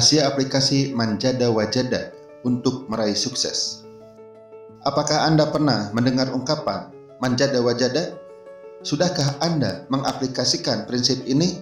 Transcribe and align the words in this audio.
Rahasia 0.00 0.32
aplikasi 0.32 0.96
Manjada 0.96 1.52
Wajada 1.52 2.16
untuk 2.40 2.88
meraih 2.88 3.12
sukses. 3.12 3.84
Apakah 4.80 5.28
Anda 5.28 5.52
pernah 5.52 5.92
mendengar 5.92 6.32
ungkapan 6.32 6.88
Manjada 7.20 7.60
Wajada? 7.60 8.16
Sudahkah 8.80 9.36
Anda 9.44 9.84
mengaplikasikan 9.92 10.88
prinsip 10.88 11.20
ini? 11.28 11.60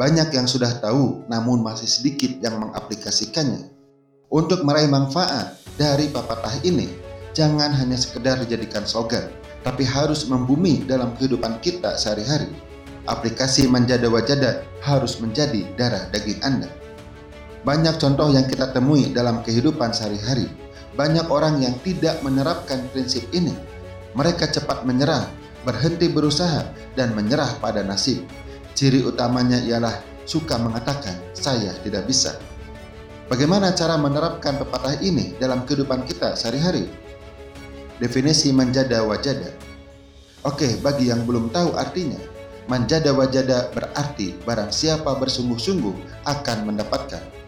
Banyak 0.00 0.32
yang 0.32 0.48
sudah 0.48 0.80
tahu, 0.80 1.28
namun 1.28 1.60
masih 1.60 1.84
sedikit 1.84 2.32
yang 2.40 2.64
mengaplikasikannya. 2.64 3.68
Untuk 4.32 4.64
meraih 4.64 4.88
manfaat 4.88 5.60
dari 5.76 6.08
pepatah 6.08 6.64
ini, 6.64 6.88
jangan 7.36 7.76
hanya 7.76 8.00
sekedar 8.00 8.40
dijadikan 8.40 8.88
slogan, 8.88 9.28
tapi 9.68 9.84
harus 9.84 10.24
membumi 10.24 10.80
dalam 10.88 11.12
kehidupan 11.20 11.60
kita 11.60 11.92
sehari-hari. 12.00 12.48
Aplikasi 13.04 13.68
Manjada 13.68 14.08
Wajada 14.08 14.64
harus 14.80 15.20
menjadi 15.20 15.68
darah 15.76 16.08
daging 16.08 16.40
Anda. 16.40 16.79
Banyak 17.60 18.00
contoh 18.00 18.32
yang 18.32 18.48
kita 18.48 18.72
temui 18.72 19.12
dalam 19.12 19.44
kehidupan 19.44 19.92
sehari-hari. 19.92 20.48
Banyak 20.96 21.28
orang 21.28 21.60
yang 21.60 21.76
tidak 21.84 22.24
menerapkan 22.24 22.88
prinsip 22.88 23.28
ini. 23.36 23.52
Mereka 24.16 24.48
cepat 24.48 24.88
menyerah, 24.88 25.28
berhenti 25.62 26.08
berusaha, 26.08 26.64
dan 26.96 27.12
menyerah 27.12 27.60
pada 27.60 27.84
nasib. 27.84 28.24
Ciri 28.72 29.04
utamanya 29.04 29.60
ialah 29.60 30.00
suka 30.24 30.56
mengatakan, 30.56 31.14
"Saya 31.36 31.76
tidak 31.84 32.08
bisa." 32.08 32.32
Bagaimana 33.28 33.76
cara 33.76 33.94
menerapkan 34.00 34.58
pepatah 34.58 34.98
ini 35.04 35.36
dalam 35.38 35.62
kehidupan 35.62 36.02
kita 36.08 36.34
sehari-hari? 36.34 36.90
Definisi 38.00 38.50
manjada 38.50 39.04
wajada. 39.04 39.52
Oke, 40.42 40.80
bagi 40.80 41.12
yang 41.12 41.28
belum 41.28 41.52
tahu 41.52 41.76
artinya, 41.76 42.18
manjada 42.66 43.12
wajada 43.12 43.68
berarti 43.76 44.34
barang 44.42 44.72
siapa 44.72 45.12
bersungguh-sungguh 45.20 46.24
akan 46.24 46.58
mendapatkan. 46.72 47.39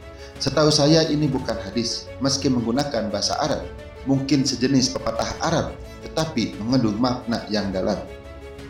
Setahu 0.43 0.75
saya 0.75 1.07
ini 1.07 1.31
bukan 1.31 1.55
hadis, 1.55 2.11
meski 2.19 2.51
menggunakan 2.51 3.15
bahasa 3.15 3.39
Arab, 3.39 3.63
mungkin 4.11 4.43
sejenis 4.43 4.91
pepatah 4.91 5.39
Arab, 5.39 5.79
tetapi 6.03 6.59
mengandung 6.59 6.99
makna 6.99 7.47
yang 7.47 7.71
dalam. 7.71 7.95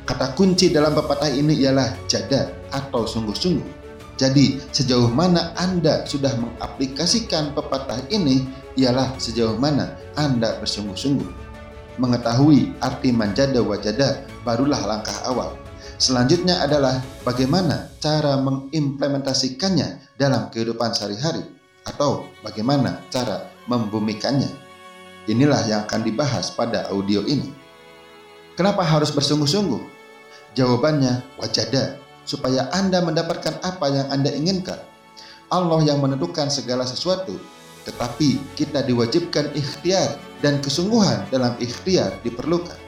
Kata 0.05 0.37
kunci 0.37 0.69
dalam 0.69 0.92
pepatah 0.92 1.33
ini 1.33 1.56
ialah 1.64 1.97
jada 2.05 2.53
atau 2.77 3.09
sungguh-sungguh. 3.09 3.64
Jadi, 4.20 4.61
sejauh 4.69 5.09
mana 5.17 5.56
Anda 5.56 6.05
sudah 6.05 6.37
mengaplikasikan 6.37 7.56
pepatah 7.56 8.05
ini 8.12 8.45
ialah 8.77 9.17
sejauh 9.17 9.57
mana 9.57 9.97
Anda 10.20 10.61
bersungguh-sungguh. 10.61 11.33
Mengetahui 11.97 12.77
arti 12.84 13.17
manjada 13.17 13.64
wajada 13.64 14.29
barulah 14.45 14.84
langkah 14.84 15.17
awal. 15.25 15.57
Selanjutnya 15.97 16.61
adalah 16.69 17.01
bagaimana 17.25 17.89
cara 17.97 18.36
mengimplementasikannya 18.45 20.20
dalam 20.20 20.53
kehidupan 20.53 20.92
sehari-hari 20.92 21.61
atau 21.86 22.30
bagaimana 22.42 23.02
cara 23.11 23.50
membumikannya. 23.66 24.50
Inilah 25.30 25.62
yang 25.70 25.80
akan 25.86 26.02
dibahas 26.02 26.50
pada 26.50 26.91
audio 26.91 27.22
ini. 27.22 27.47
Kenapa 28.58 28.83
harus 28.83 29.14
bersungguh-sungguh? 29.14 29.80
Jawabannya 30.58 31.22
wajada, 31.39 31.97
supaya 32.27 32.69
Anda 32.74 33.00
mendapatkan 33.00 33.62
apa 33.62 33.86
yang 33.89 34.06
Anda 34.11 34.34
inginkan. 34.34 34.78
Allah 35.52 35.80
yang 35.86 36.02
menentukan 36.02 36.50
segala 36.50 36.83
sesuatu, 36.83 37.39
tetapi 37.86 38.41
kita 38.58 38.83
diwajibkan 38.83 39.52
ikhtiar 39.55 40.19
dan 40.42 40.58
kesungguhan 40.58 41.28
dalam 41.30 41.55
ikhtiar 41.62 42.18
diperlukan. 42.27 42.78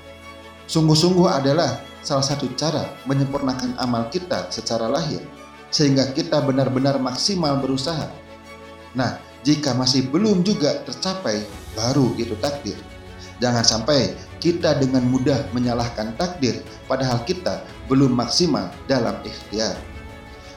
Sungguh-sungguh 0.66 1.28
adalah 1.28 1.80
salah 2.00 2.24
satu 2.24 2.50
cara 2.56 2.88
menyempurnakan 3.04 3.76
amal 3.78 4.08
kita 4.08 4.48
secara 4.48 4.88
lahir, 4.88 5.20
sehingga 5.70 6.08
kita 6.12 6.40
benar-benar 6.42 6.96
maksimal 6.98 7.60
berusaha 7.60 8.08
Nah, 8.94 9.19
jika 9.43 9.75
masih 9.75 10.09
belum 10.09 10.47
juga 10.47 10.81
tercapai, 10.87 11.44
baru 11.75 12.15
itu 12.16 12.32
takdir. 12.38 12.78
Jangan 13.43 13.66
sampai 13.66 14.15
kita 14.38 14.78
dengan 14.78 15.05
mudah 15.10 15.50
menyalahkan 15.50 16.15
takdir, 16.15 16.62
padahal 16.87 17.21
kita 17.27 17.66
belum 17.91 18.15
maksimal 18.15 18.71
dalam 18.87 19.19
ikhtiar. 19.27 19.75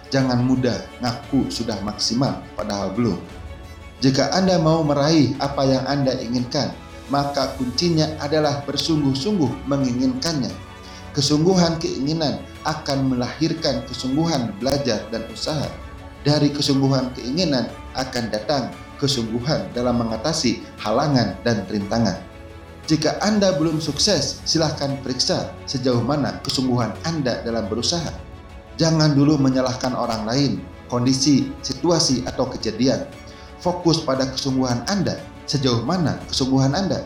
Jangan 0.07 0.39
mudah 0.45 0.77
ngaku 1.03 1.51
sudah 1.51 1.75
maksimal, 1.83 2.39
padahal 2.55 2.93
belum. 2.95 3.19
Jika 3.99 4.29
Anda 4.31 4.61
mau 4.61 4.85
meraih 4.85 5.33
apa 5.41 5.65
yang 5.65 5.83
Anda 5.89 6.15
inginkan, 6.21 6.71
maka 7.09 7.57
kuncinya 7.57 8.07
adalah 8.21 8.61
bersungguh-sungguh 8.63 9.67
menginginkannya. 9.67 10.53
Kesungguhan 11.17 11.81
keinginan 11.81 12.45
akan 12.61 13.09
melahirkan 13.09 13.81
kesungguhan 13.89 14.53
belajar 14.61 15.01
dan 15.09 15.25
usaha 15.33 15.65
dari 16.21 16.53
kesungguhan 16.53 17.09
keinginan 17.17 17.65
akan 17.97 18.29
datang 18.29 18.71
kesungguhan 19.01 19.69
dalam 19.73 20.01
mengatasi 20.01 20.61
halangan 20.81 21.37
dan 21.41 21.65
rintangan. 21.69 22.17
Jika 22.87 23.19
Anda 23.19 23.51
belum 23.59 23.83
sukses, 23.83 24.39
silahkan 24.47 24.95
periksa 25.03 25.51
sejauh 25.67 25.99
mana 25.99 26.39
kesungguhan 26.39 26.95
Anda 27.03 27.43
dalam 27.43 27.67
berusaha. 27.67 28.15
Jangan 28.79 29.11
dulu 29.11 29.35
menyalahkan 29.35 29.91
orang 29.91 30.23
lain, 30.23 30.51
kondisi, 30.87 31.51
situasi, 31.59 32.23
atau 32.23 32.47
kejadian. 32.47 33.03
Fokus 33.59 33.99
pada 33.99 34.31
kesungguhan 34.31 34.87
Anda, 34.87 35.19
sejauh 35.49 35.83
mana 35.83 36.15
kesungguhan 36.31 36.71
Anda. 36.71 37.03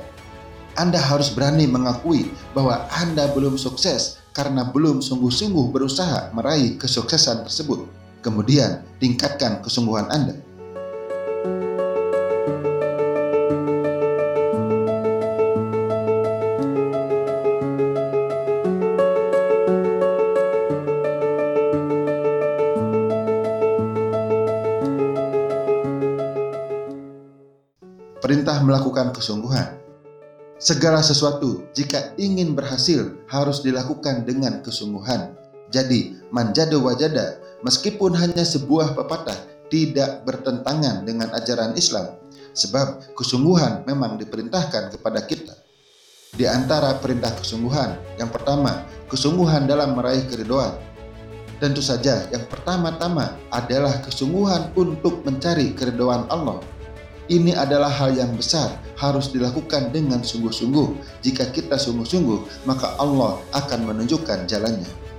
Anda 0.78 1.01
harus 1.01 1.34
berani 1.34 1.66
mengakui 1.66 2.30
bahwa 2.53 2.85
Anda 2.94 3.34
belum 3.34 3.57
sukses 3.57 4.22
karena 4.38 4.69
belum 4.69 5.01
sungguh-sungguh 5.01 5.74
berusaha 5.74 6.30
meraih 6.31 6.78
kesuksesan 6.78 7.44
tersebut. 7.50 7.90
Kemudian, 8.22 8.85
tingkatkan 9.01 9.66
kesungguhan 9.66 10.07
Anda. 10.13 10.38
Melakukan 28.91 29.16
kesungguhan. 29.16 29.79
Segala 30.59 31.00
sesuatu 31.00 31.63
jika 31.72 32.12
ingin 32.19 32.53
berhasil 32.53 33.07
harus 33.31 33.63
dilakukan 33.63 34.28
dengan 34.28 34.59
kesungguhan. 34.59 35.31
Jadi, 35.72 36.19
manjada 36.28 36.75
wajada 36.75 37.40
meskipun 37.63 38.12
hanya 38.19 38.44
sebuah 38.44 38.94
pepatah 38.94 39.40
tidak 39.72 40.28
bertentangan 40.28 41.07
dengan 41.07 41.31
ajaran 41.31 41.72
Islam 41.80 42.19
sebab 42.51 43.16
kesungguhan 43.16 43.88
memang 43.88 44.19
diperintahkan 44.19 44.91
kepada 45.00 45.24
kita. 45.24 45.56
Di 46.35 46.44
antara 46.44 47.00
perintah 47.00 47.31
kesungguhan, 47.40 48.19
yang 48.19 48.28
pertama, 48.28 48.84
kesungguhan 49.07 49.72
dalam 49.72 49.96
meraih 49.96 50.28
keridoan. 50.28 50.75
Tentu 51.63 51.80
saja 51.80 52.28
yang 52.28 52.44
pertama-tama 52.51 53.40
adalah 53.56 54.03
kesungguhan 54.03 54.75
untuk 54.75 55.24
mencari 55.24 55.72
keridoan 55.72 56.28
Allah. 56.28 56.59
Ini 57.31 57.56
adalah 57.56 57.88
hal 57.88 58.12
yang 58.12 58.36
besar, 58.36 58.75
harus 59.00 59.31
dilakukan 59.31 59.96
dengan 59.96 60.19
sungguh-sungguh. 60.19 61.00
Jika 61.24 61.47
kita 61.56 61.80
sungguh-sungguh, 61.80 62.68
maka 62.68 63.00
Allah 63.00 63.40
akan 63.56 63.88
menunjukkan 63.88 64.52
jalannya 64.52 65.12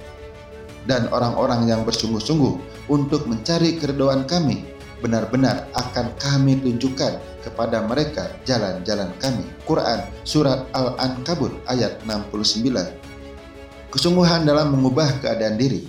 dan 0.87 1.06
orang-orang 1.15 1.71
yang 1.71 1.83
bersungguh-sungguh 1.87 2.87
untuk 2.91 3.27
mencari 3.31 3.78
keridoan 3.78 4.26
kami 4.26 4.67
benar-benar 5.03 5.67
akan 5.75 6.14
kami 6.19 6.62
tunjukkan 6.62 7.19
kepada 7.43 7.82
mereka 7.82 8.31
jalan-jalan 8.47 9.11
kami. 9.19 9.43
Quran 9.67 9.99
Surat 10.23 10.70
Al-Ankabut 10.70 11.50
ayat 11.67 11.99
69 12.06 13.91
Kesungguhan 13.91 14.47
dalam 14.47 14.70
mengubah 14.79 15.11
keadaan 15.19 15.58
diri 15.58 15.82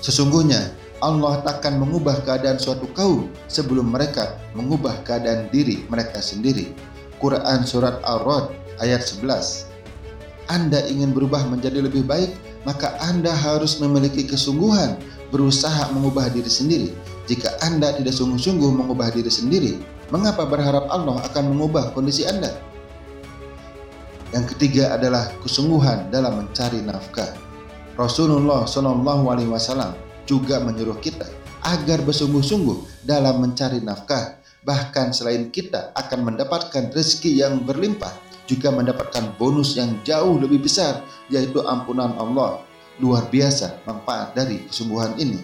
Sesungguhnya 0.00 0.77
Allah 0.98 1.40
takkan 1.46 1.78
mengubah 1.78 2.22
keadaan 2.26 2.58
suatu 2.58 2.90
kaum 2.94 3.30
sebelum 3.46 3.94
mereka 3.94 4.38
mengubah 4.58 5.02
keadaan 5.06 5.46
diri 5.54 5.86
mereka 5.86 6.18
sendiri. 6.18 6.74
Quran 7.22 7.66
Surat 7.66 7.98
Al-Rod 8.06 8.54
ayat 8.82 9.02
11 9.02 9.26
Anda 10.50 10.82
ingin 10.86 11.14
berubah 11.14 11.46
menjadi 11.50 11.82
lebih 11.82 12.06
baik? 12.06 12.30
maka 12.68 12.98
Anda 13.00 13.30
harus 13.30 13.78
memiliki 13.78 14.28
kesungguhan 14.28 15.00
berusaha 15.32 15.88
mengubah 15.96 16.32
diri 16.32 16.52
sendiri. 16.52 16.88
Jika 17.24 17.60
Anda 17.64 17.96
tidak 17.96 18.12
sungguh-sungguh 18.16 18.72
mengubah 18.76 19.08
diri 19.12 19.32
sendiri, 19.32 19.72
mengapa 20.12 20.48
berharap 20.48 20.84
Allah 20.92 21.20
akan 21.28 21.56
mengubah 21.56 21.92
kondisi 21.96 22.28
Anda? 22.28 22.52
Yang 24.32 24.56
ketiga 24.56 24.96
adalah 24.96 25.32
kesungguhan 25.44 26.12
dalam 26.12 26.44
mencari 26.44 26.84
nafkah. 26.84 27.32
Rasulullah 27.96 28.68
Shallallahu 28.68 29.24
Alaihi 29.32 29.48
Wasallam 29.48 29.96
juga 30.28 30.60
menyuruh 30.60 31.00
kita 31.00 31.24
agar 31.64 32.04
bersungguh-sungguh 32.04 33.08
dalam 33.08 33.40
mencari 33.40 33.80
nafkah. 33.80 34.36
Bahkan 34.62 35.16
selain 35.16 35.48
kita 35.48 35.96
akan 35.96 36.28
mendapatkan 36.28 36.92
rezeki 36.92 37.40
yang 37.40 37.64
berlimpah, 37.64 38.12
juga 38.44 38.68
mendapatkan 38.68 39.32
bonus 39.40 39.80
yang 39.80 39.96
jauh 40.04 40.36
lebih 40.36 40.68
besar 40.68 41.00
yaitu 41.32 41.64
ampunan 41.64 42.12
Allah. 42.20 42.60
Luar 42.98 43.30
biasa 43.30 43.86
manfaat 43.86 44.34
dari 44.34 44.66
kesungguhan 44.66 45.16
ini. 45.16 45.38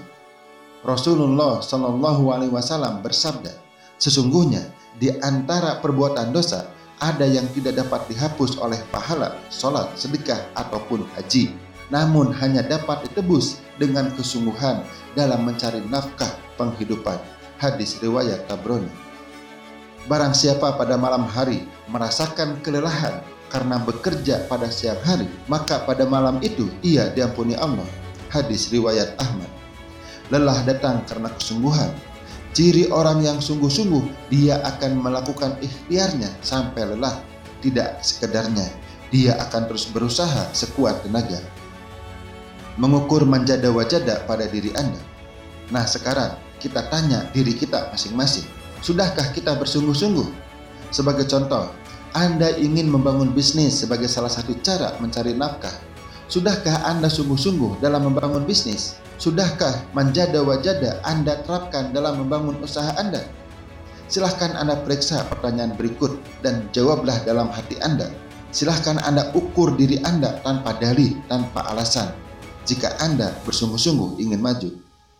Rasulullah 0.85 1.63
Shallallahu 1.63 2.35
Alaihi 2.35 2.53
Wasallam 2.53 3.01
bersabda, 3.01 3.55
sesungguhnya 3.97 4.69
di 4.99 5.09
antara 5.23 5.79
perbuatan 5.79 6.35
dosa 6.35 6.69
ada 6.99 7.25
yang 7.25 7.47
tidak 7.55 7.79
dapat 7.79 8.11
dihapus 8.11 8.59
oleh 8.59 8.79
pahala, 8.91 9.39
sholat, 9.55 9.87
sedekah, 9.95 10.39
ataupun 10.59 11.07
haji, 11.15 11.55
namun 11.95 12.35
hanya 12.43 12.67
dapat 12.67 13.07
ditebus 13.07 13.63
dengan 13.79 14.11
kesungguhan 14.19 14.83
dalam 15.15 15.47
mencari 15.47 15.79
nafkah 15.87 16.35
penghidupan. 16.59 17.23
Hadis 17.63 18.03
riwayat 18.03 18.51
Tabrani. 18.51 18.91
Barang 20.11 20.35
siapa 20.35 20.75
pada 20.75 20.99
malam 20.99 21.23
hari 21.23 21.63
merasakan 21.87 22.59
kelelahan 22.67 23.23
karena 23.47 23.79
bekerja 23.79 24.43
pada 24.51 24.67
siang 24.75 24.99
hari, 25.07 25.31
maka 25.47 25.87
pada 25.87 26.03
malam 26.03 26.43
itu 26.43 26.67
ia 26.83 27.15
diampuni 27.15 27.55
Allah. 27.55 27.87
Hadis 28.27 28.75
riwayat 28.75 29.15
Ahmad. 29.23 29.47
Lelah 30.35 30.67
datang 30.67 31.07
karena 31.07 31.31
kesungguhan, 31.31 31.95
Ciri 32.55 32.87
orang 32.95 33.19
yang 33.19 33.43
sungguh-sungguh, 33.43 34.31
dia 34.31 34.63
akan 34.63 35.03
melakukan 35.03 35.59
ikhtiarnya 35.59 36.31
sampai 36.39 36.87
lelah. 36.87 37.19
Tidak 37.59 37.99
sekedarnya, 37.99 38.71
dia 39.11 39.35
akan 39.43 39.67
terus 39.67 39.91
berusaha 39.91 40.55
sekuat 40.55 41.03
tenaga. 41.03 41.43
Mengukur 42.75 43.23
manjada 43.23 43.71
wajada 43.71 44.27
pada 44.27 44.51
diri 44.51 44.75
Anda. 44.75 44.99
Nah 45.71 45.87
sekarang 45.87 46.35
kita 46.59 46.91
tanya 46.91 47.31
diri 47.31 47.55
kita 47.55 47.95
masing-masing. 47.95 48.45
Sudahkah 48.83 49.31
kita 49.31 49.55
bersungguh-sungguh? 49.57 50.29
Sebagai 50.91 51.27
contoh, 51.31 51.71
Anda 52.15 52.55
ingin 52.59 52.91
membangun 52.91 53.31
bisnis 53.35 53.83
sebagai 53.83 54.11
salah 54.11 54.31
satu 54.31 54.55
cara 54.63 54.99
mencari 54.99 55.35
nafkah. 55.35 55.73
Sudahkah 56.27 56.87
Anda 56.87 57.07
sungguh-sungguh 57.07 57.79
dalam 57.79 58.11
membangun 58.11 58.43
bisnis? 58.43 58.99
Sudahkah 59.19 59.87
manjada 59.95 60.43
wajada 60.43 60.99
Anda 61.07 61.43
terapkan 61.47 61.95
dalam 61.95 62.27
membangun 62.27 62.59
usaha 62.59 62.91
Anda? 62.99 63.23
Silahkan 64.05 64.53
Anda 64.55 64.85
periksa 64.85 65.25
pertanyaan 65.33 65.75
berikut 65.81 66.21
dan 66.45 66.69
jawablah 66.77 67.25
dalam 67.25 67.49
hati 67.49 67.81
Anda. 67.81 68.13
Silahkan 68.53 69.01
Anda 69.01 69.33
ukur 69.33 69.75
diri 69.75 69.99
Anda 70.05 70.39
tanpa 70.45 70.77
dalih, 70.79 71.19
tanpa 71.27 71.67
alasan. 71.73 72.24
Jika 72.65 72.97
Anda 72.97 73.37
bersungguh-sungguh 73.45 74.17
ingin 74.25 74.41
maju, 74.41 74.73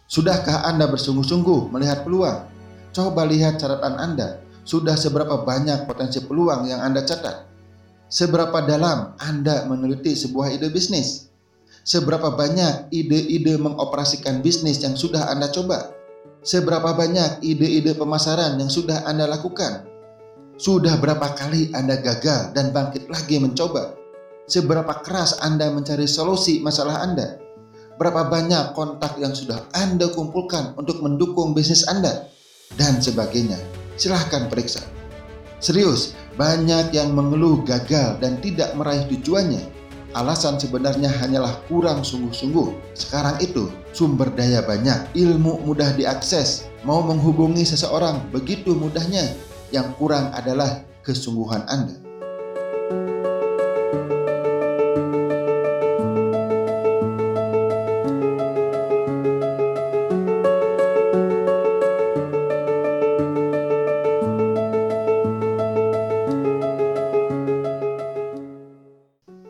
sudahkah 0.09 0.65
Anda 0.65 0.89
bersungguh-sungguh 0.89 1.69
melihat 1.69 2.01
peluang? 2.09 2.49
Coba 2.97 3.29
lihat 3.29 3.61
catatan 3.61 4.01
Anda. 4.01 4.41
Sudah 4.65 4.97
seberapa 4.97 5.45
banyak 5.45 5.85
potensi 5.85 6.25
peluang 6.25 6.65
yang 6.65 6.81
Anda 6.81 7.05
catat? 7.05 7.45
Seberapa 8.09 8.65
dalam 8.65 9.13
Anda 9.21 9.69
meneliti 9.69 10.17
sebuah 10.17 10.57
ide 10.57 10.73
bisnis? 10.73 11.29
Seberapa 11.85 12.33
banyak 12.33 12.89
ide-ide 12.89 13.61
mengoperasikan 13.61 14.41
bisnis 14.41 14.81
yang 14.81 14.97
sudah 14.97 15.29
Anda 15.29 15.53
coba? 15.53 15.93
Seberapa 16.41 16.97
banyak 16.97 17.45
ide-ide 17.45 17.93
pemasaran 17.93 18.57
yang 18.57 18.73
sudah 18.73 19.05
Anda 19.05 19.29
lakukan? 19.29 19.85
Sudah 20.57 20.97
berapa 20.97 21.37
kali 21.37 21.77
Anda 21.77 22.01
gagal 22.01 22.57
dan 22.57 22.73
bangkit 22.73 23.13
lagi 23.13 23.37
mencoba? 23.37 24.04
Seberapa 24.45 25.01
keras 25.01 25.41
Anda 25.41 25.73
mencari 25.73 26.05
solusi 26.05 26.61
masalah 26.61 27.01
Anda? 27.01 27.41
Berapa 27.97 28.29
banyak 28.29 28.77
kontak 28.77 29.17
yang 29.17 29.33
sudah 29.33 29.71
Anda 29.73 30.11
kumpulkan 30.13 30.77
untuk 30.77 31.01
mendukung 31.01 31.57
bisnis 31.57 31.87
Anda? 31.89 32.29
Dan 32.75 32.99
sebagainya. 33.01 33.57
Silahkan 33.95 34.51
periksa. 34.51 34.83
Serius, 35.63 36.13
banyak 36.37 36.93
yang 36.93 37.15
mengeluh 37.15 37.63
gagal 37.63 38.19
dan 38.19 38.43
tidak 38.43 38.75
meraih 38.75 39.07
tujuannya 39.09 39.75
Alasan 40.15 40.63
sebenarnya 40.63 41.11
hanyalah 41.11 41.59
kurang 41.67 42.07
sungguh-sungguh. 42.07 42.95
Sekarang 42.95 43.35
itu 43.43 43.67
sumber 43.91 44.31
daya 44.31 44.63
banyak, 44.63 45.11
ilmu 45.11 45.67
mudah 45.67 45.91
diakses, 45.99 46.71
mau 46.87 47.03
menghubungi 47.03 47.67
seseorang 47.67 48.23
begitu 48.31 48.79
mudahnya. 48.79 49.27
Yang 49.75 49.91
kurang 49.99 50.31
adalah 50.31 50.87
kesungguhan 51.03 51.67
Anda. 51.67 52.04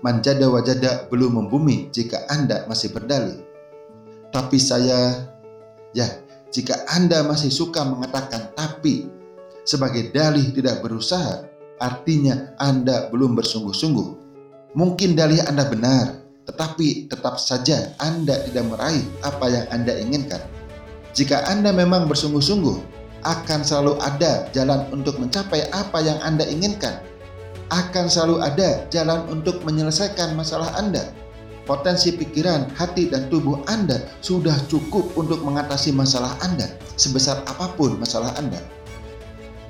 Manjada 0.04 0.52
wajada 0.52 1.08
belum 1.08 1.40
membumi 1.40 1.88
jika 1.88 2.28
Anda 2.28 2.68
masih 2.68 2.92
berdalih. 2.92 3.40
Tapi 4.28 4.60
saya, 4.60 5.32
ya, 5.96 6.04
jika 6.52 6.84
Anda 6.92 7.24
masih 7.24 7.48
suka 7.48 7.88
mengatakan 7.88 8.52
tapi 8.52 9.08
sebagai 9.64 10.12
dalih 10.12 10.52
tidak 10.52 10.84
berusaha, 10.84 11.48
artinya 11.80 12.52
Anda 12.60 13.08
belum 13.08 13.32
bersungguh-sungguh. 13.32 14.08
Mungkin 14.76 15.16
dalih 15.16 15.40
Anda 15.48 15.64
benar, 15.72 16.20
tetapi 16.44 17.08
tetap 17.08 17.40
saja 17.40 17.96
Anda 17.96 18.44
tidak 18.44 18.68
meraih 18.68 19.06
apa 19.24 19.46
yang 19.48 19.66
Anda 19.72 19.96
inginkan. 19.96 20.44
Jika 21.16 21.48
Anda 21.48 21.72
memang 21.72 22.12
bersungguh-sungguh, 22.12 22.92
akan 23.24 23.64
selalu 23.64 23.96
ada 24.04 24.52
jalan 24.52 24.84
untuk 24.92 25.16
mencapai 25.16 25.64
apa 25.72 25.96
yang 26.04 26.20
Anda 26.20 26.44
inginkan 26.44 27.13
akan 27.72 28.10
selalu 28.10 28.36
ada 28.44 28.84
jalan 28.92 29.24
untuk 29.32 29.64
menyelesaikan 29.64 30.36
masalah 30.36 30.74
Anda. 30.76 31.14
Potensi 31.64 32.12
pikiran, 32.12 32.76
hati, 32.76 33.08
dan 33.08 33.32
tubuh 33.32 33.64
Anda 33.64 34.04
sudah 34.20 34.52
cukup 34.68 35.16
untuk 35.16 35.40
mengatasi 35.40 35.96
masalah 35.96 36.36
Anda, 36.44 36.68
sebesar 37.00 37.40
apa 37.48 37.72
pun 37.72 37.96
masalah 37.96 38.36
Anda. 38.36 38.60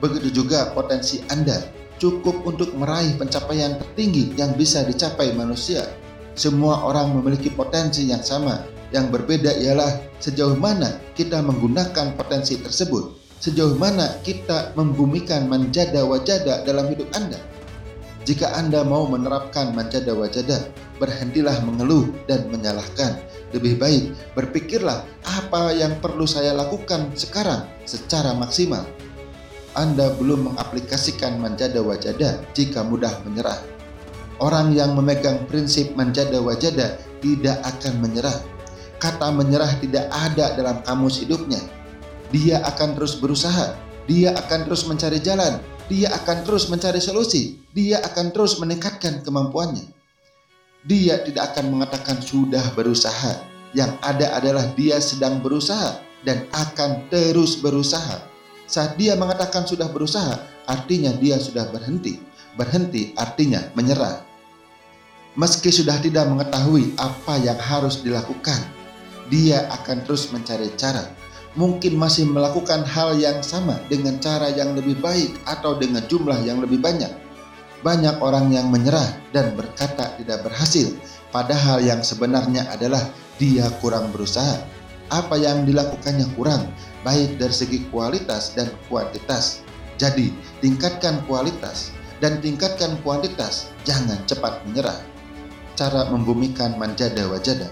Begitu 0.02 0.43
juga 0.43 0.75
potensi 0.75 1.23
Anda 1.31 1.62
cukup 2.02 2.43
untuk 2.43 2.75
meraih 2.75 3.14
pencapaian 3.14 3.79
tertinggi 3.79 4.35
yang 4.35 4.58
bisa 4.58 4.82
dicapai 4.82 5.31
manusia. 5.38 5.87
Semua 6.35 6.82
orang 6.82 7.14
memiliki 7.14 7.46
potensi 7.46 8.11
yang 8.11 8.26
sama. 8.26 8.67
Yang 8.91 9.14
berbeda 9.14 9.55
ialah 9.58 10.19
sejauh 10.19 10.58
mana 10.58 10.99
kita 11.14 11.38
menggunakan 11.46 12.19
potensi 12.19 12.58
tersebut. 12.58 13.23
Sejauh 13.38 13.79
mana 13.79 14.19
kita 14.27 14.74
membumikan 14.74 15.46
menjada 15.46 16.03
wajada 16.03 16.67
dalam 16.67 16.91
hidup 16.91 17.06
Anda 17.15 17.54
jika 18.24 18.56
Anda 18.56 18.81
mau 18.81 19.04
menerapkan 19.04 19.76
manjada 19.76 20.16
wajada, 20.16 20.72
berhentilah 20.96 21.60
mengeluh 21.60 22.08
dan 22.24 22.48
menyalahkan. 22.48 23.20
Lebih 23.52 23.76
baik 23.76 24.02
berpikirlah 24.32 25.04
apa 25.28 25.76
yang 25.76 26.00
perlu 26.00 26.24
saya 26.24 26.56
lakukan 26.56 27.12
sekarang 27.12 27.69
secara 27.84 28.32
maksimal. 28.32 28.82
Anda 29.76 30.16
belum 30.16 30.50
mengaplikasikan 30.50 31.36
manjada 31.36 31.84
wajada 31.84 32.40
jika 32.56 32.81
mudah 32.81 33.12
menyerah. 33.28 33.60
Orang 34.40 34.72
yang 34.72 34.96
memegang 34.96 35.44
prinsip 35.46 35.93
manjada 35.94 36.40
wajada 36.40 36.98
tidak 37.20 37.60
akan 37.62 38.00
menyerah. 38.02 38.40
Kata 38.98 39.31
menyerah 39.31 39.70
tidak 39.84 40.08
ada 40.10 40.56
dalam 40.56 40.81
kamus 40.82 41.20
hidupnya. 41.20 41.60
Dia 42.32 42.64
akan 42.64 42.96
terus 42.96 43.20
berusaha, 43.20 43.76
dia 44.08 44.32
akan 44.34 44.66
terus 44.66 44.88
mencari 44.88 45.20
jalan, 45.22 45.60
dia 45.88 46.08
akan 46.17 46.48
terus 46.48 46.72
mencari 46.72 47.00
solusi, 47.00 47.60
dia 47.76 48.00
akan 48.00 48.32
terus 48.32 48.56
meningkatkan 48.56 49.20
kemampuannya. 49.20 49.84
Dia 50.84 51.20
tidak 51.24 51.53
akan 51.53 51.76
mengatakan 51.76 52.20
sudah 52.20 52.72
berusaha, 52.72 53.44
yang 53.76 53.93
ada 54.00 54.36
adalah 54.36 54.64
dia 54.76 55.00
sedang 55.00 55.41
berusaha 55.44 56.00
dan 56.24 56.48
akan 56.53 57.08
terus 57.12 57.60
berusaha. 57.60 58.24
Saat 58.64 58.96
dia 58.96 59.12
mengatakan 59.17 59.69
sudah 59.69 59.88
berusaha, 59.93 60.41
artinya 60.64 61.12
dia 61.20 61.36
sudah 61.36 61.69
berhenti. 61.69 62.17
Berhenti 62.56 63.12
artinya 63.19 63.60
menyerah. 63.76 64.24
Meski 65.34 65.69
sudah 65.69 65.98
tidak 66.00 66.31
mengetahui 66.31 66.94
apa 66.96 67.34
yang 67.43 67.58
harus 67.58 68.00
dilakukan, 68.00 68.62
dia 69.29 69.67
akan 69.69 70.06
terus 70.06 70.31
mencari 70.31 70.70
cara 70.79 71.23
mungkin 71.55 71.94
masih 71.94 72.27
melakukan 72.27 72.82
hal 72.82 73.15
yang 73.15 73.39
sama 73.41 73.79
dengan 73.87 74.19
cara 74.19 74.51
yang 74.51 74.75
lebih 74.75 74.99
baik 74.99 75.39
atau 75.46 75.79
dengan 75.79 76.03
jumlah 76.11 76.43
yang 76.43 76.58
lebih 76.58 76.82
banyak. 76.82 77.11
Banyak 77.87 78.19
orang 78.19 78.51
yang 78.51 78.73
menyerah 78.73 79.15
dan 79.31 79.55
berkata 79.55 80.19
tidak 80.19 80.43
berhasil, 80.43 80.91
padahal 81.31 81.79
yang 81.84 82.01
sebenarnya 82.03 82.67
adalah 82.75 83.13
dia 83.39 83.70
kurang 83.79 84.11
berusaha. 84.11 84.63
Apa 85.13 85.37
yang 85.37 85.69
dilakukannya 85.69 86.32
kurang, 86.32 86.73
baik 87.05 87.37
dari 87.37 87.53
segi 87.53 87.79
kualitas 87.93 88.56
dan 88.56 88.73
kuantitas. 88.89 89.61
Jadi, 90.01 90.32
tingkatkan 90.65 91.23
kualitas 91.29 91.93
dan 92.25 92.41
tingkatkan 92.41 92.96
kuantitas, 93.05 93.69
jangan 93.84 94.17
cepat 94.25 94.65
menyerah. 94.65 94.96
Cara 95.77 96.08
membumikan 96.08 96.75
manjada 96.81 97.29
wajada 97.29 97.69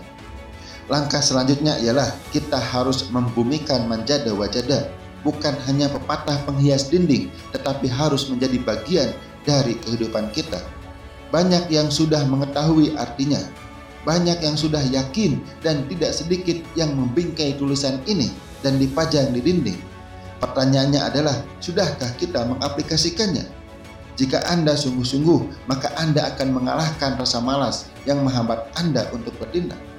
Langkah 0.92 1.24
selanjutnya 1.24 1.80
ialah 1.80 2.12
kita 2.36 2.60
harus 2.60 3.08
membumikan 3.08 3.88
manjada 3.88 4.28
wajada, 4.36 4.92
bukan 5.24 5.56
hanya 5.64 5.88
pepatah 5.88 6.36
penghias 6.44 6.92
dinding, 6.92 7.32
tetapi 7.48 7.88
harus 7.88 8.28
menjadi 8.28 8.60
bagian 8.60 9.08
dari 9.48 9.72
kehidupan 9.80 10.28
kita. 10.36 10.60
Banyak 11.32 11.72
yang 11.72 11.88
sudah 11.88 12.20
mengetahui 12.28 12.92
artinya, 13.00 13.40
banyak 14.04 14.36
yang 14.44 14.52
sudah 14.52 14.84
yakin 14.92 15.40
dan 15.64 15.88
tidak 15.88 16.12
sedikit 16.12 16.60
yang 16.76 16.92
membingkai 16.92 17.56
tulisan 17.56 17.96
ini. 18.04 18.28
dan 18.62 18.78
dipajang 18.78 19.34
di 19.34 19.42
dinding. 19.42 19.74
Pertanyaannya 20.38 21.02
adalah, 21.02 21.34
sudahkah 21.58 22.14
kita 22.14 22.46
mengaplikasikannya? 22.46 23.42
Jika 24.14 24.38
Anda 24.46 24.78
sungguh-sungguh, 24.78 25.66
maka 25.66 25.90
Anda 25.98 26.30
akan 26.30 26.62
mengalahkan 26.62 27.18
rasa 27.18 27.42
malas 27.42 27.90
yang 28.06 28.22
menghambat 28.22 28.70
Anda 28.78 29.10
untuk 29.10 29.34
bertindak. 29.42 29.91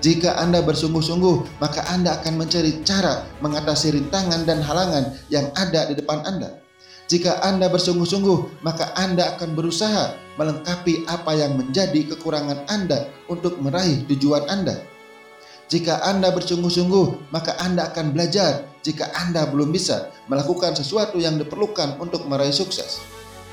Jika 0.00 0.40
Anda 0.40 0.64
bersungguh-sungguh, 0.64 1.60
maka 1.60 1.84
Anda 1.92 2.16
akan 2.20 2.40
mencari 2.40 2.80
cara 2.88 3.28
mengatasi 3.44 4.00
rintangan 4.00 4.48
dan 4.48 4.64
halangan 4.64 5.12
yang 5.28 5.52
ada 5.52 5.92
di 5.92 5.94
depan 6.00 6.24
Anda. 6.24 6.56
Jika 7.04 7.44
Anda 7.44 7.68
bersungguh-sungguh, 7.68 8.64
maka 8.64 8.96
Anda 8.96 9.36
akan 9.36 9.52
berusaha 9.52 10.16
melengkapi 10.40 11.04
apa 11.04 11.36
yang 11.36 11.60
menjadi 11.60 12.16
kekurangan 12.16 12.64
Anda 12.72 13.12
untuk 13.28 13.60
meraih 13.60 14.08
tujuan 14.08 14.48
Anda. 14.48 14.80
Jika 15.68 16.00
Anda 16.00 16.32
bersungguh-sungguh, 16.32 17.28
maka 17.28 17.60
Anda 17.60 17.92
akan 17.92 18.16
belajar 18.16 18.72
jika 18.80 19.12
Anda 19.12 19.44
belum 19.52 19.68
bisa 19.68 20.08
melakukan 20.32 20.72
sesuatu 20.80 21.20
yang 21.20 21.36
diperlukan 21.36 22.00
untuk 22.00 22.24
meraih 22.24 22.56
sukses. 22.56 23.04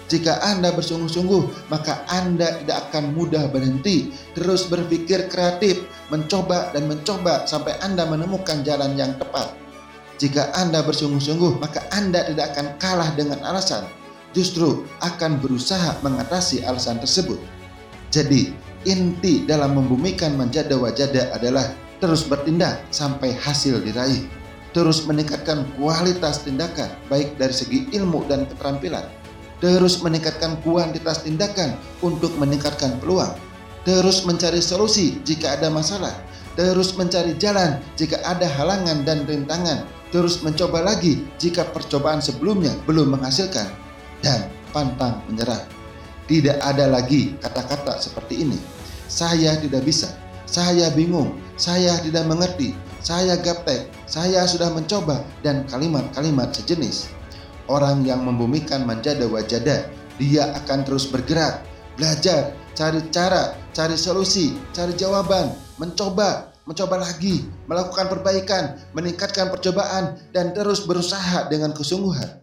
Jika 0.07 0.39
Anda 0.39 0.71
bersungguh-sungguh, 0.71 1.67
maka 1.67 2.07
Anda 2.07 2.63
tidak 2.63 2.89
akan 2.89 3.11
mudah 3.11 3.51
berhenti, 3.51 4.15
terus 4.31 4.63
berpikir 4.71 5.27
kreatif, 5.27 5.83
mencoba 6.07 6.71
dan 6.71 6.87
mencoba 6.87 7.43
sampai 7.47 7.75
Anda 7.83 8.07
menemukan 8.07 8.63
jalan 8.63 8.95
yang 8.95 9.15
tepat. 9.19 9.51
Jika 10.17 10.49
Anda 10.57 10.81
bersungguh-sungguh, 10.81 11.61
maka 11.61 11.85
Anda 11.93 12.25
tidak 12.25 12.57
akan 12.57 12.67
kalah 12.81 13.13
dengan 13.13 13.37
alasan, 13.45 13.85
justru 14.33 14.87
akan 15.05 15.37
berusaha 15.37 16.01
mengatasi 16.01 16.65
alasan 16.65 16.97
tersebut. 16.97 17.37
Jadi, 18.09 18.49
inti 18.87 19.45
dalam 19.45 19.77
membumikan 19.77 20.33
manjada 20.33 20.73
wajada 20.73 21.29
adalah 21.37 21.69
terus 22.01 22.25
bertindak 22.25 22.81
sampai 22.89 23.35
hasil 23.35 23.83
diraih. 23.83 24.25
Terus 24.73 25.05
meningkatkan 25.05 25.65
kualitas 25.77 26.45
tindakan, 26.45 26.89
baik 27.09 27.37
dari 27.37 27.53
segi 27.53 27.79
ilmu 27.93 28.25
dan 28.29 28.45
keterampilan. 28.45 29.05
Terus 29.57 30.05
meningkatkan 30.05 30.61
kuantitas 30.61 31.25
tindakan 31.25 31.73
untuk 32.05 32.29
meningkatkan 32.37 33.01
peluang. 33.01 33.33
Terus 33.87 34.27
mencari 34.27 34.59
solusi 34.59 35.23
jika 35.23 35.55
ada 35.55 35.71
masalah. 35.71 36.11
Terus 36.59 36.91
mencari 36.99 37.39
jalan 37.39 37.79
jika 37.95 38.19
ada 38.27 38.43
halangan 38.43 39.07
dan 39.07 39.23
rintangan 39.23 39.87
terus 40.09 40.39
mencoba 40.43 40.83
lagi 40.83 41.27
jika 41.35 41.67
percobaan 41.67 42.23
sebelumnya 42.23 42.71
belum 42.87 43.15
menghasilkan, 43.15 43.67
dan 44.23 44.47
pantang 44.71 45.23
menyerah. 45.27 45.63
Tidak 46.27 46.59
ada 46.59 46.91
lagi 46.91 47.35
kata-kata 47.39 47.99
seperti 48.03 48.43
ini. 48.43 48.59
Saya 49.07 49.55
tidak 49.59 49.87
bisa, 49.87 50.11
saya 50.43 50.91
bingung, 50.91 51.39
saya 51.55 51.95
tidak 52.03 52.27
mengerti, 52.27 52.75
saya 52.99 53.39
gaptek, 53.39 53.87
saya 54.03 54.43
sudah 54.43 54.67
mencoba, 54.75 55.23
dan 55.39 55.63
kalimat-kalimat 55.71 56.51
sejenis. 56.51 57.07
Orang 57.71 58.03
yang 58.03 58.27
membumikan 58.27 58.83
manjada 58.83 59.27
wajada, 59.27 59.87
dia 60.19 60.51
akan 60.59 60.83
terus 60.83 61.07
bergerak, 61.07 61.63
belajar, 61.95 62.51
cari 62.77 63.01
cara, 63.09 63.57
cari 63.73 63.97
solusi, 63.97 64.53
cari 64.69 64.93
jawaban, 64.93 65.49
mencoba, 65.81 66.53
mencoba 66.69 67.01
lagi, 67.01 67.41
melakukan 67.65 68.05
perbaikan, 68.05 68.77
meningkatkan 68.93 69.49
percobaan, 69.49 70.21
dan 70.29 70.53
terus 70.53 70.85
berusaha 70.85 71.49
dengan 71.49 71.73
kesungguhan. 71.73 72.37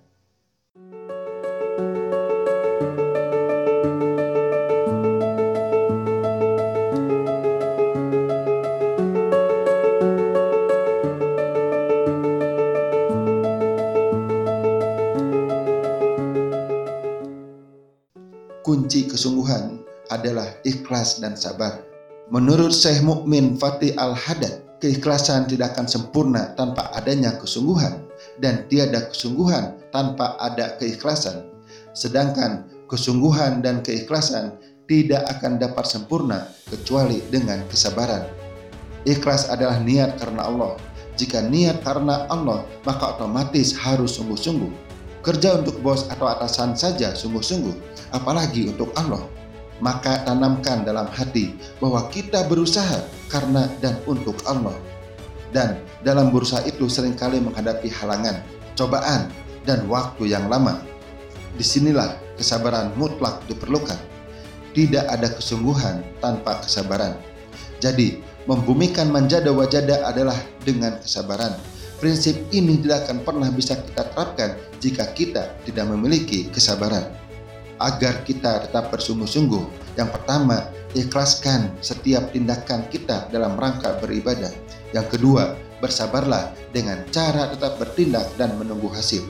Adalah 20.25 20.49
ikhlas 20.65 21.21
dan 21.21 21.37
sabar. 21.37 21.85
Menurut 22.33 22.73
Syekh 22.73 23.05
Mukmin 23.05 23.61
Fatih 23.61 23.93
Al-Haddad, 24.01 24.81
keikhlasan 24.81 25.45
tidak 25.45 25.77
akan 25.77 25.85
sempurna 25.85 26.57
tanpa 26.57 26.89
adanya 26.97 27.37
kesungguhan 27.37 28.01
dan 28.41 28.65
tiada 28.73 29.13
kesungguhan 29.13 29.77
tanpa 29.93 30.41
ada 30.41 30.81
keikhlasan. 30.81 31.45
Sedangkan 31.93 32.65
kesungguhan 32.89 33.61
dan 33.61 33.85
keikhlasan 33.85 34.57
tidak 34.89 35.29
akan 35.29 35.61
dapat 35.61 35.85
sempurna 35.85 36.49
kecuali 36.73 37.21
dengan 37.29 37.61
kesabaran. 37.69 38.25
Ikhlas 39.05 39.53
adalah 39.53 39.77
niat 39.85 40.17
karena 40.17 40.49
Allah. 40.49 40.81
Jika 41.21 41.45
niat 41.45 41.85
karena 41.85 42.25
Allah, 42.33 42.65
maka 42.89 43.21
otomatis 43.21 43.77
harus 43.77 44.17
sungguh-sungguh. 44.17 44.73
Kerja 45.21 45.61
untuk 45.61 45.77
bos 45.85 46.09
atau 46.09 46.25
atasan 46.25 46.73
saja 46.73 47.13
sungguh-sungguh, 47.13 47.77
apalagi 48.17 48.73
untuk 48.73 48.93
Allah 48.97 49.44
maka 49.83 50.23
tanamkan 50.23 50.87
dalam 50.87 51.11
hati 51.11 51.55
bahwa 51.83 52.07
kita 52.11 52.47
berusaha 52.47 53.03
karena 53.31 53.67
dan 53.83 53.99
untuk 54.07 54.39
Allah. 54.47 54.75
Dan 55.55 55.79
dalam 56.03 56.35
berusaha 56.35 56.63
itu 56.67 56.91
sering 56.91 57.15
kali 57.15 57.39
menghadapi 57.39 57.87
halangan, 57.87 58.43
cobaan, 58.75 59.31
dan 59.63 59.87
waktu 59.87 60.35
yang 60.35 60.51
lama. 60.51 60.83
Di 61.55 61.63
sinilah 61.63 62.19
kesabaran 62.35 62.91
mutlak 62.99 63.43
diperlukan. 63.47 63.99
Tidak 64.75 65.07
ada 65.07 65.31
kesungguhan 65.31 66.03
tanpa 66.19 66.59
kesabaran. 66.67 67.15
Jadi, 67.79 68.19
membumikan 68.51 69.07
manjada 69.07 69.55
wajada 69.55 70.03
adalah 70.03 70.35
dengan 70.67 70.99
kesabaran. 70.99 71.55
Prinsip 72.03 72.35
ini 72.51 72.83
tidak 72.83 73.07
akan 73.07 73.23
pernah 73.23 73.49
bisa 73.55 73.79
kita 73.79 74.03
terapkan 74.11 74.59
jika 74.83 75.07
kita 75.15 75.55
tidak 75.63 75.87
memiliki 75.87 76.51
kesabaran 76.51 77.24
agar 77.79 78.23
kita 78.23 78.69
tetap 78.69 78.91
bersungguh-sungguh. 78.95 79.97
Yang 79.99 80.11
pertama, 80.15 80.71
ikhlaskan 80.95 81.75
setiap 81.83 82.31
tindakan 82.31 82.87
kita 82.91 83.31
dalam 83.31 83.59
rangka 83.59 83.99
beribadah. 83.99 84.51
Yang 84.95 85.19
kedua, 85.19 85.59
bersabarlah 85.83 86.55
dengan 86.71 87.03
cara 87.11 87.51
tetap 87.51 87.77
bertindak 87.79 88.31
dan 88.39 88.55
menunggu 88.57 88.89
hasil. 88.91 89.23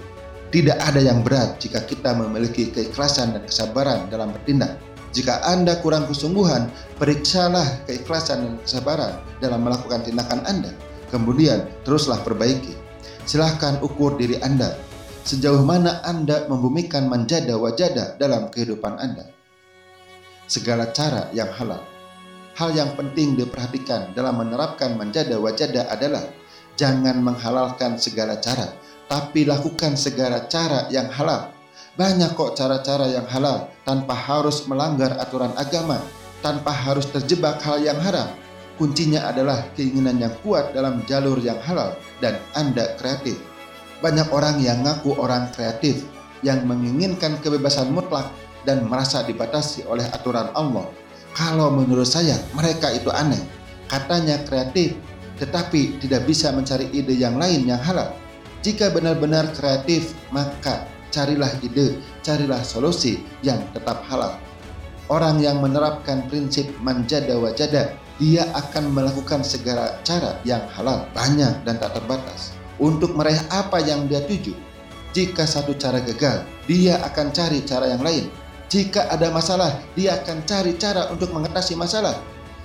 Tidak 0.55 0.79
ada 0.79 1.03
yang 1.03 1.27
berat 1.27 1.59
jika 1.59 1.83
kita 1.83 2.15
memiliki 2.15 2.71
keikhlasan 2.71 3.35
dan 3.35 3.43
kesabaran 3.43 4.07
dalam 4.07 4.31
bertindak. 4.31 4.79
Jika 5.15 5.43
Anda 5.47 5.79
kurang 5.83 6.11
kesungguhan, 6.11 6.71
periksalah 6.99 7.87
keikhlasan 7.87 8.39
dan 8.43 8.55
kesabaran 8.63 9.15
dalam 9.39 9.63
melakukan 9.67 10.03
tindakan 10.07 10.43
Anda. 10.47 10.71
Kemudian, 11.11 11.71
teruslah 11.87 12.19
perbaiki. 12.23 12.75
Silahkan 13.27 13.79
ukur 13.83 14.19
diri 14.19 14.39
Anda 14.43 14.75
sejauh 15.25 15.65
mana 15.65 16.05
Anda 16.05 16.45
membumikan 16.53 17.09
manjada 17.09 17.57
wajada 17.57 18.21
dalam 18.21 18.53
kehidupan 18.53 19.01
Anda. 19.01 19.25
Segala 20.45 20.93
cara 20.93 21.33
yang 21.33 21.49
halal. 21.57 21.81
Hal 22.55 22.71
yang 22.77 22.93
penting 22.95 23.35
diperhatikan 23.35 24.13
dalam 24.13 24.39
menerapkan 24.39 24.95
manjada 24.95 25.41
wajada 25.41 25.89
adalah 25.91 26.23
jangan 26.77 27.19
menghalalkan 27.25 27.97
segala 27.97 28.39
cara, 28.39 28.69
tapi 29.09 29.49
lakukan 29.49 29.97
segala 29.97 30.45
cara 30.47 30.87
yang 30.93 31.09
halal. 31.11 31.51
Banyak 31.97 32.37
kok 32.37 32.55
cara-cara 32.55 33.11
yang 33.11 33.27
halal 33.27 33.73
tanpa 33.83 34.15
harus 34.15 34.69
melanggar 34.69 35.17
aturan 35.19 35.51
agama, 35.57 35.99
tanpa 36.45 36.71
harus 36.71 37.09
terjebak 37.11 37.59
hal 37.65 37.81
yang 37.81 37.99
haram. 37.99 38.29
Kuncinya 38.77 39.31
adalah 39.31 39.63
keinginan 39.79 40.19
yang 40.19 40.35
kuat 40.43 40.75
dalam 40.75 41.01
jalur 41.07 41.39
yang 41.39 41.59
halal 41.63 41.95
dan 42.19 42.39
Anda 42.59 42.99
kreatif 42.99 43.54
banyak 44.05 44.29
orang 44.37 44.61
yang 44.61 44.85
ngaku 44.85 45.17
orang 45.17 45.49
kreatif 45.57 46.05
yang 46.45 46.69
menginginkan 46.69 47.41
kebebasan 47.41 47.89
mutlak 47.89 48.29
dan 48.69 48.85
merasa 48.85 49.25
dibatasi 49.25 49.89
oleh 49.89 50.05
aturan 50.13 50.53
Allah. 50.53 50.85
Kalau 51.33 51.73
menurut 51.73 52.05
saya, 52.05 52.37
mereka 52.53 52.93
itu 52.93 53.09
aneh. 53.09 53.41
Katanya 53.89 54.45
kreatif, 54.45 54.93
tetapi 55.41 55.97
tidak 56.05 56.29
bisa 56.29 56.53
mencari 56.53 56.93
ide 56.93 57.17
yang 57.17 57.41
lain 57.41 57.65
yang 57.65 57.81
halal. 57.81 58.13
Jika 58.61 58.93
benar-benar 58.93 59.57
kreatif, 59.57 60.13
maka 60.29 60.85
carilah 61.09 61.51
ide, 61.65 61.97
carilah 62.21 62.61
solusi 62.61 63.25
yang 63.41 63.61
tetap 63.73 64.05
halal. 64.05 64.37
Orang 65.09 65.41
yang 65.41 65.65
menerapkan 65.65 66.29
prinsip 66.29 66.69
manjada 66.85 67.41
wajada, 67.41 67.97
dia 68.21 68.45
akan 68.53 68.93
melakukan 68.93 69.41
segala 69.41 69.97
cara 70.05 70.37
yang 70.45 70.65
halal, 70.77 71.09
banyak 71.17 71.53
dan 71.65 71.77
tak 71.81 71.97
terbatas 71.97 72.53
untuk 72.79 73.15
meraih 73.15 73.41
apa 73.51 73.83
yang 73.83 74.07
dia 74.11 74.23
tuju. 74.25 74.55
Jika 75.15 75.47
satu 75.47 75.79
cara 75.79 76.03
gagal, 76.03 76.43
dia 76.67 76.99
akan 77.07 77.31
cari 77.31 77.63
cara 77.63 77.87
yang 77.91 78.03
lain. 78.03 78.27
Jika 78.67 79.07
ada 79.07 79.31
masalah, 79.31 79.79
dia 79.95 80.19
akan 80.19 80.43
cari 80.43 80.75
cara 80.75 81.07
untuk 81.15 81.31
mengatasi 81.31 81.79
masalah. 81.79 82.19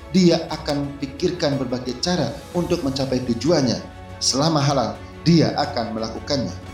Dia 0.10 0.42
akan 0.50 0.98
pikirkan 0.98 1.62
berbagai 1.62 2.02
cara 2.02 2.34
untuk 2.58 2.82
mencapai 2.82 3.22
tujuannya. 3.30 3.78
Selama 4.18 4.58
halal, 4.58 4.98
dia 5.22 5.54
akan 5.54 5.94
melakukannya. 5.94 6.69